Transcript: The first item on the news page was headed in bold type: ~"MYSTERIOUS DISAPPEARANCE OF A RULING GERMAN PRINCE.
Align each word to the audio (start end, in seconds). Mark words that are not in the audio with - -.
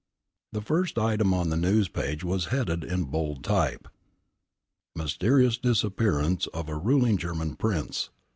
The 0.51 0.63
first 0.63 0.97
item 0.97 1.31
on 1.31 1.49
the 1.49 1.55
news 1.55 1.87
page 1.87 2.23
was 2.23 2.45
headed 2.45 2.83
in 2.83 3.03
bold 3.03 3.43
type: 3.43 3.87
~"MYSTERIOUS 4.95 5.59
DISAPPEARANCE 5.59 6.47
OF 6.47 6.69
A 6.69 6.75
RULING 6.75 7.17
GERMAN 7.17 7.55
PRINCE. 7.55 8.09